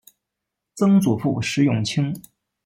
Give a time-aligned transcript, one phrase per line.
[0.73, 2.19] 曾祖父石永清。